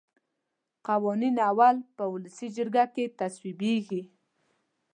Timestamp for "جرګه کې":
2.57-3.05